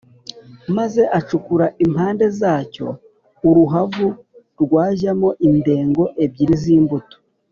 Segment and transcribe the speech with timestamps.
[0.77, 2.87] maze acukura impande zacyo
[3.49, 4.07] uruhavu
[4.61, 7.15] rwajyamo indengo ebyiri z’imbuto